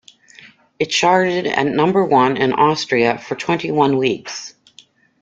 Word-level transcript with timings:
It 0.79 0.87
charted 0.87 1.45
at 1.45 1.67
number 1.67 2.03
one 2.03 2.35
in 2.35 2.53
Austria 2.53 3.19
for 3.19 3.35
twenty-one 3.35 3.97
weeks. 3.97 4.55